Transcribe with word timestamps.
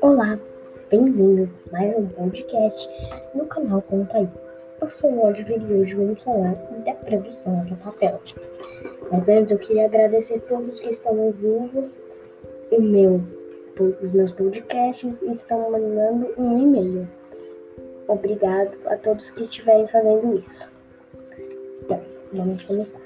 Olá, 0.00 0.38
bem-vindos 0.88 1.50
a 1.68 1.72
mais 1.72 1.98
um 1.98 2.08
podcast 2.08 2.88
no 3.34 3.44
canal 3.44 3.82
Conta 3.82 4.16
aí. 4.16 4.28
Eu 4.80 4.90
sou 4.92 5.10
o 5.10 5.26
Oliver 5.26 5.60
e 5.60 5.74
hoje 5.74 5.94
vamos 5.94 6.22
falar 6.22 6.54
da 6.86 6.94
produção 6.94 7.62
do 7.66 7.76
papel. 7.76 8.18
Mas 9.10 9.28
antes 9.28 9.52
eu 9.52 9.58
queria 9.58 9.84
agradecer 9.84 10.36
a 10.36 10.40
todos 10.40 10.80
que 10.80 10.88
estão 10.88 11.18
ouvindo 11.18 11.92
o 12.70 12.80
meu, 12.80 13.20
os 14.00 14.12
meus 14.12 14.32
podcasts 14.32 15.20
e 15.20 15.32
estão 15.32 15.70
mandando 15.70 16.32
um 16.38 16.58
e-mail. 16.58 17.06
Obrigado 18.08 18.74
a 18.86 18.96
todos 18.96 19.28
que 19.32 19.42
estiverem 19.42 19.86
fazendo 19.88 20.38
isso. 20.38 20.72
Vamos 22.34 22.62
começar. 22.62 23.00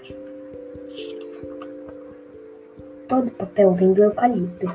Todo 3.08 3.30
papel 3.32 3.72
vem 3.74 3.92
do 3.92 4.04
eucalipto, 4.04 4.72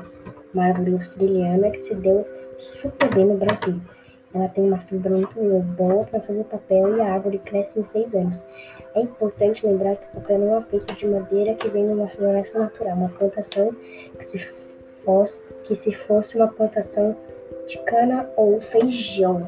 uma 0.52 0.66
árvore 0.66 0.92
australiana 0.92 1.70
que 1.70 1.82
se 1.82 1.94
deu 1.94 2.26
super 2.58 3.14
bem 3.14 3.26
no 3.26 3.38
Brasil. 3.38 3.80
Ela 4.34 4.48
tem 4.48 4.64
uma 4.64 4.78
fibra 4.78 5.10
muito 5.10 5.40
boa 5.76 6.04
para 6.04 6.20
fazer 6.20 6.44
papel 6.44 6.96
e 6.96 7.00
a 7.00 7.14
árvore 7.14 7.38
cresce 7.38 7.80
em 7.80 7.84
seis 7.84 8.14
anos. 8.14 8.44
É 8.94 9.00
importante 9.00 9.66
lembrar 9.66 9.96
que 9.96 10.04
o 10.04 10.20
papel 10.20 10.38
não 10.38 10.58
é 10.58 10.62
feito 10.62 10.94
de 10.96 11.06
madeira 11.06 11.54
que 11.54 11.68
vem 11.68 11.86
de 11.86 11.94
uma 11.94 12.08
floresta 12.08 12.58
natural, 12.58 12.96
uma 12.96 13.08
plantação 13.08 13.74
que 14.18 14.24
se 14.24 14.38
fosse, 15.02 15.54
que 15.64 15.74
se 15.74 15.94
fosse 15.94 16.36
uma 16.36 16.48
plantação 16.48 17.16
de 17.66 17.78
cana 17.84 18.28
ou 18.36 18.60
feijão. 18.60 19.46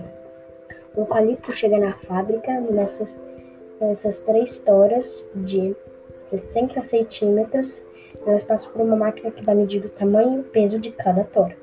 O 0.96 1.00
eucalipto 1.00 1.52
chega 1.52 1.78
na 1.78 1.92
fábrica 1.92 2.58
nessas, 2.60 3.14
nessas 3.80 4.20
três 4.20 4.58
toras 4.58 5.24
de 5.34 5.74
60 6.14 6.82
centímetros. 6.82 7.82
Elas 8.26 8.44
passam 8.44 8.72
por 8.72 8.82
uma 8.82 8.96
máquina 8.96 9.30
que 9.30 9.44
vai 9.44 9.54
medir 9.54 9.84
o 9.84 9.88
tamanho 9.88 10.36
e 10.36 10.40
o 10.40 10.44
peso 10.44 10.78
de 10.78 10.90
cada 10.92 11.24
tora. 11.24 11.56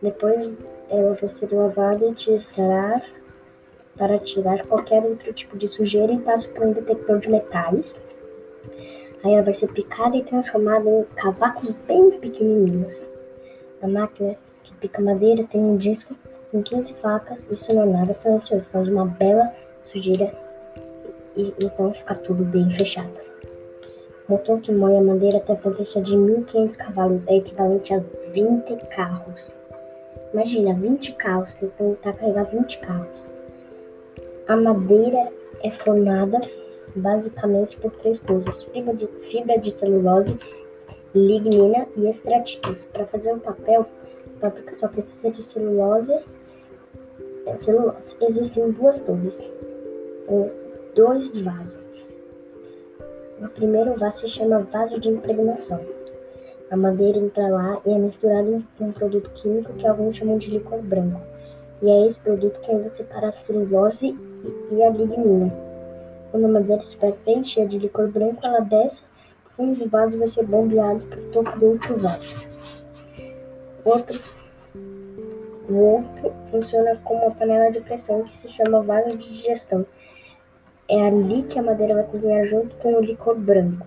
Depois 0.00 0.50
ela 0.88 1.14
vai 1.14 1.28
ser 1.28 1.52
lavada 1.52 2.06
e 2.06 2.14
tirar 2.14 3.02
para 3.96 4.18
tirar 4.18 4.66
qualquer 4.66 5.02
outro 5.02 5.32
tipo 5.32 5.56
de 5.56 5.68
sujeira 5.68 6.12
e 6.12 6.18
passa 6.18 6.48
por 6.48 6.64
um 6.64 6.72
detector 6.72 7.18
de 7.18 7.30
metais. 7.30 7.98
Aí 9.24 9.32
ela 9.32 9.42
vai 9.42 9.54
ser 9.54 9.68
picada 9.72 10.16
e 10.16 10.22
transformada 10.22 10.88
em 10.88 11.04
cavacos 11.16 11.72
bem 11.86 12.12
pequenininhos. 12.12 13.04
A 13.82 13.88
máquina 13.88 14.36
que 14.62 14.74
pica 14.74 15.00
madeira 15.00 15.44
tem 15.44 15.60
um 15.60 15.76
disco 15.76 16.14
com 16.50 16.62
15 16.62 16.94
facas 16.94 17.46
e 17.50 17.72
é 17.72 17.84
nada 17.84 18.14
silencioso, 18.14 18.68
faz 18.70 18.88
uma 18.88 19.06
bela 19.06 19.52
sujeira 19.84 20.45
e 21.36 21.54
então 21.62 21.92
fica 21.92 22.14
tudo 22.14 22.44
bem 22.44 22.70
fechado. 22.70 23.26
Motor 24.28 24.60
que 24.60 24.72
moe 24.72 24.96
a 24.96 25.00
madeira 25.00 25.38
tem 25.40 25.54
potência 25.56 26.02
de 26.02 26.16
1.500 26.16 26.76
cavalos, 26.76 27.28
é 27.28 27.36
equivalente 27.36 27.94
a 27.94 28.02
20 28.32 28.76
carros. 28.88 29.54
Imagina, 30.32 30.74
20 30.74 31.12
carros, 31.12 31.54
tem 31.54 31.68
que 31.68 31.76
tentar 31.76 32.12
carregar 32.14 32.44
20 32.44 32.78
carros. 32.78 33.32
A 34.48 34.56
madeira 34.56 35.32
é 35.62 35.70
formada 35.70 36.40
basicamente 36.96 37.76
por 37.76 37.92
três 37.92 38.18
coisas: 38.18 38.64
fibra 38.64 38.94
de, 38.94 39.06
fibra 39.30 39.58
de 39.58 39.70
celulose, 39.70 40.38
lignina 41.14 41.86
e 41.96 42.08
extratitos. 42.08 42.86
Para 42.86 43.06
fazer 43.06 43.32
um 43.32 43.38
papel, 43.38 43.86
a 44.42 44.74
só 44.74 44.88
precisa 44.88 45.30
de 45.30 45.42
celulose. 45.42 46.12
É, 47.46 47.56
celulose. 47.60 48.16
Existem 48.20 48.72
duas 48.72 49.00
torres, 49.00 49.52
são 50.26 50.50
dois 50.96 51.36
vasos. 51.36 52.14
O 53.38 53.48
primeiro 53.50 53.98
vaso 53.98 54.20
se 54.20 54.28
chama 54.28 54.60
vaso 54.60 54.98
de 54.98 55.10
impregnação. 55.10 55.78
A 56.70 56.76
madeira 56.76 57.18
entra 57.18 57.48
lá 57.48 57.78
e 57.84 57.92
é 57.92 57.98
misturada 57.98 58.62
com 58.78 58.86
um 58.86 58.92
produto 58.92 59.30
químico 59.34 59.74
que 59.74 59.86
alguns 59.86 60.16
chamam 60.16 60.38
de 60.38 60.52
licor 60.52 60.80
branco. 60.80 61.20
E 61.82 61.90
é 61.90 62.08
esse 62.08 62.18
produto 62.20 62.58
que 62.60 62.70
ainda 62.70 62.88
separa 62.88 63.28
a 63.28 63.32
celulose 63.32 64.18
e 64.72 64.82
a 64.82 64.88
lignina. 64.88 65.52
Quando 66.30 66.46
a 66.46 66.48
madeira 66.48 66.80
estiver 66.80 67.14
bem 67.26 67.44
cheia 67.44 67.68
de 67.68 67.78
licor 67.78 68.08
branco, 68.08 68.40
ela 68.42 68.60
desce, 68.60 69.04
o 69.44 69.50
fundo 69.50 69.78
do 69.78 69.90
vaso 69.90 70.16
vai 70.18 70.28
ser 70.28 70.46
bombeado 70.46 71.00
para 71.00 71.20
o 71.20 71.30
topo 71.30 71.58
do 71.58 71.66
outro 71.72 71.98
vaso. 71.98 72.46
Outro, 73.84 74.18
o 75.68 75.74
outro 75.74 76.32
funciona 76.50 76.96
como 77.04 77.20
uma 77.20 77.34
panela 77.34 77.70
de 77.70 77.80
pressão 77.80 78.22
que 78.22 78.38
se 78.38 78.48
chama 78.48 78.82
vaso 78.82 79.10
de 79.10 79.30
digestão. 79.30 79.86
É 80.88 81.04
ali 81.04 81.42
que 81.44 81.58
a 81.58 81.62
madeira 81.62 81.94
vai 81.94 82.04
cozinhar 82.04 82.46
junto 82.46 82.76
com 82.76 82.94
o 82.94 83.00
licor 83.00 83.36
branco. 83.36 83.86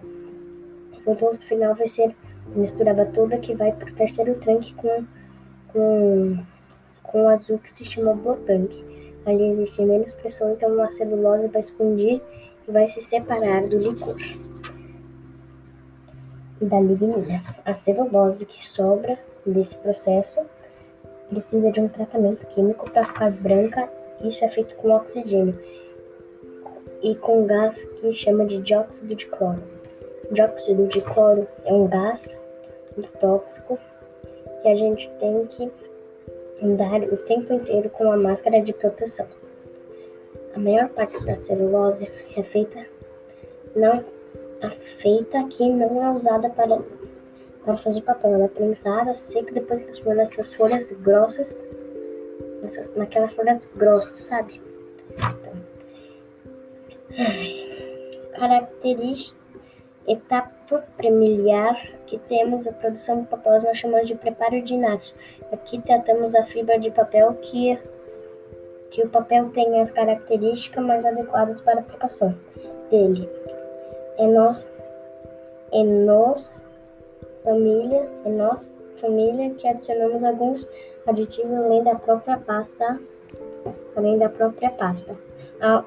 O 1.05 1.15
ponto 1.15 1.39
final 1.39 1.73
vai 1.73 1.87
ser 1.87 2.13
misturada 2.55 3.05
toda 3.05 3.37
que 3.37 3.55
vai 3.55 3.71
para 3.71 3.89
o 3.89 3.93
terceiro 3.93 4.35
tanque 4.35 4.73
com, 4.75 5.05
com, 5.71 6.37
com 7.03 7.23
o 7.23 7.27
azul 7.29 7.57
que 7.59 7.71
se 7.71 7.85
chama 7.85 8.13
blotanque. 8.13 8.83
Ali 9.25 9.51
existe 9.51 9.81
menos 9.81 10.13
pressão, 10.15 10.51
então 10.51 10.81
a 10.81 10.91
celulose 10.91 11.47
vai 11.47 11.61
expandir 11.61 12.21
e 12.67 12.71
vai 12.71 12.89
se 12.89 13.01
separar 13.01 13.67
do 13.67 13.77
licor 13.77 14.17
da 16.61 16.79
lignina. 16.81 17.41
A 17.65 17.73
celulose 17.75 18.45
que 18.45 18.65
sobra 18.65 19.17
desse 19.45 19.77
processo 19.77 20.41
precisa 21.29 21.71
de 21.71 21.79
um 21.79 21.87
tratamento 21.87 22.45
químico 22.47 22.89
para 22.89 23.05
ficar 23.05 23.31
branca. 23.31 23.89
Isso 24.21 24.43
é 24.43 24.49
feito 24.49 24.75
com 24.75 24.91
oxigênio 24.91 25.57
e 27.01 27.15
com 27.15 27.45
gás 27.45 27.83
que 27.95 28.13
chama 28.13 28.45
de 28.45 28.61
dióxido 28.61 29.15
de 29.15 29.25
cloro. 29.27 29.61
Dióxido 30.31 30.87
de 30.87 31.01
cloro 31.01 31.47
é 31.65 31.73
um 31.73 31.87
gás 31.87 32.35
tóxico 33.19 33.79
que 34.61 34.67
a 34.67 34.75
gente 34.75 35.09
tem 35.19 35.45
que 35.47 35.71
andar 36.61 37.01
o 37.03 37.17
tempo 37.17 37.53
inteiro 37.53 37.89
com 37.89 38.11
a 38.11 38.17
máscara 38.17 38.61
de 38.61 38.73
proteção. 38.73 39.27
A 40.53 40.59
maior 40.59 40.89
parte 40.89 41.23
da 41.25 41.35
celulose 41.35 42.09
é 42.35 42.43
feita 42.43 42.85
não 43.75 44.03
é 44.61 44.69
feita 45.01 45.43
que 45.45 45.67
não 45.69 46.03
é 46.03 46.11
usada 46.11 46.49
para, 46.49 46.79
para 47.63 47.77
fazer 47.77 48.01
papel. 48.01 48.33
Ela 48.33 48.45
é 48.45 48.47
prensada, 48.49 49.13
seca 49.13 49.53
depois 49.53 49.83
transforma 49.83 50.23
nessas 50.23 50.53
folhas 50.53 50.91
grossas, 50.91 51.69
nessas, 52.61 52.93
naquelas 52.95 53.33
folhas 53.33 53.67
grossas, 53.75 54.19
sabe? 54.19 54.61
Característica 58.35 59.39
etapa 60.07 60.83
preliminar 60.97 61.75
que 62.05 62.17
temos 62.17 62.65
a 62.67 62.71
produção 62.71 63.21
de 63.21 63.27
papel, 63.27 63.61
nós 63.61 63.77
chamamos 63.77 64.07
de 64.07 64.15
preparo 64.15 64.61
de 64.61 64.73
inácio. 64.73 65.15
Aqui 65.51 65.79
tratamos 65.81 66.33
a 66.35 66.43
fibra 66.45 66.79
de 66.79 66.89
papel 66.91 67.33
que, 67.41 67.77
que 68.91 69.03
o 69.03 69.09
papel 69.09 69.49
tem 69.49 69.79
as 69.81 69.91
características 69.91 70.83
mais 70.83 71.05
adequadas 71.05 71.61
para 71.61 71.77
a 71.77 71.79
aplicação 71.81 72.35
dele. 72.89 73.29
É 74.17 74.27
nós, 74.27 74.67
é 75.71 75.83
nós 75.83 76.59
família, 77.43 78.09
é 78.25 78.29
nós 78.29 78.71
família 78.99 79.51
que 79.51 79.67
adicionamos 79.67 80.23
alguns 80.23 80.67
aditivos 81.07 81.53
além 81.53 81.83
da 81.83 81.95
própria 81.95 82.37
pasta, 82.37 82.99
além 83.95 84.17
da 84.17 84.29
própria 84.29 84.71
pasta. 84.71 85.15
Há, 85.61 85.83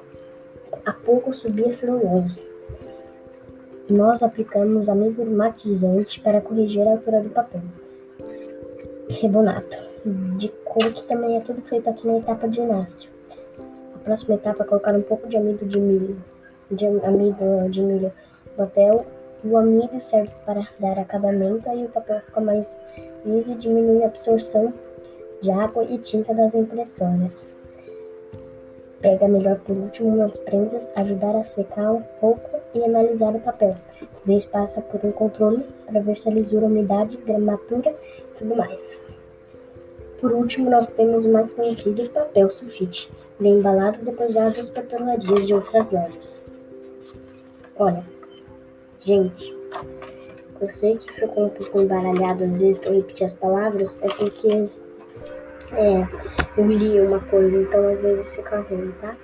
há 0.85 0.91
pouco 0.91 1.33
subia 1.33 1.71
celulose. 1.71 2.41
Nós 3.89 4.23
aplicamos 4.23 4.89
amido 4.89 5.25
matizante 5.25 6.19
para 6.21 6.41
corrigir 6.41 6.87
a 6.87 6.91
altura 6.91 7.21
do 7.21 7.29
papel. 7.29 7.61
Rebonato, 9.09 9.77
de 10.37 10.49
cor 10.65 10.91
que 10.91 11.03
também 11.03 11.37
é 11.37 11.41
tudo 11.41 11.61
feito 11.63 11.89
aqui 11.89 12.07
na 12.07 12.17
etapa 12.17 12.47
de 12.47 12.61
inácio. 12.61 13.09
A 13.95 13.99
próxima 13.99 14.35
etapa 14.35 14.63
é 14.63 14.67
colocar 14.67 14.95
um 14.95 15.01
pouco 15.01 15.27
de 15.27 15.37
amido 15.37 15.65
de 15.65 15.79
milho, 15.79 16.17
de 16.71 16.85
amido 16.85 17.69
de 17.69 17.81
milho 17.81 18.11
no 18.45 18.65
papel. 18.65 19.05
O 19.43 19.57
amido 19.57 20.01
serve 20.01 20.31
para 20.45 20.67
dar 20.79 20.97
acabamento, 20.97 21.69
aí 21.69 21.85
o 21.85 21.89
papel 21.89 22.21
fica 22.21 22.39
mais 22.39 22.77
liso 23.25 23.51
e 23.51 23.55
diminui 23.55 24.03
a 24.03 24.07
absorção 24.07 24.73
de 25.41 25.51
água 25.51 25.83
e 25.83 25.97
tinta 25.97 26.33
das 26.33 26.55
impressoras. 26.55 27.49
Pega 29.03 29.27
melhor 29.27 29.59
por 29.59 29.75
último 29.75 30.15
nas 30.15 30.37
prensas, 30.37 30.89
ajudar 30.95 31.35
a 31.35 31.43
secar 31.43 31.91
um 31.91 32.01
pouco 32.21 32.49
e 32.73 32.81
analisar 32.85 33.35
o 33.35 33.39
papel. 33.41 33.75
Depois 34.25 34.45
passa 34.45 34.79
por 34.79 35.05
um 35.05 35.11
controle 35.11 35.65
para 35.85 35.99
ver 35.99 36.17
se 36.17 36.29
a 36.29 36.31
lisura, 36.31 36.67
umidade, 36.67 37.17
gramatura 37.17 37.93
e 38.17 38.37
tudo 38.37 38.55
mais. 38.55 38.97
Por 40.21 40.31
último, 40.31 40.69
nós 40.69 40.87
temos 40.87 41.25
o 41.25 41.33
mais 41.33 41.51
conhecido 41.51 42.09
papel 42.11 42.49
sulfite, 42.49 43.11
bem 43.37 43.59
embalado 43.59 43.99
depois 44.05 44.33
dado 44.33 44.57
às 44.57 44.69
papelarias 44.69 45.47
de 45.47 45.53
outras 45.53 45.91
lojas. 45.91 46.41
Olha, 47.75 48.05
gente, 49.01 49.53
eu 50.61 50.71
sei 50.71 50.97
que 50.97 51.11
ficou 51.11 51.47
um 51.47 51.49
pouco 51.49 51.81
embaralhado 51.81 52.45
às 52.45 52.51
vezes 52.51 52.77
que 52.77 52.87
eu 52.87 52.93
repeti 52.93 53.25
as 53.25 53.33
palavras, 53.33 53.97
é 54.01 54.07
porque 54.07 54.69
é, 55.73 56.07
li 56.61 56.99
uma 57.01 57.19
coisa, 57.19 57.57
então 57.57 57.87
às 57.89 57.99
vezes 57.99 58.35
fica 58.35 58.59
ruim, 58.61 58.93
tá? 59.01 59.15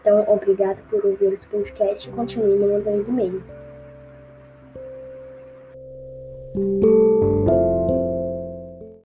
Então, 0.00 0.24
obrigado 0.28 0.78
por 0.88 1.04
ouvir 1.04 1.32
esse 1.32 1.46
podcast 1.48 2.08
e 2.08 2.12
continue 2.12 2.56
me 2.56 2.66
mandando 2.66 3.04
e-mail. 3.08 3.42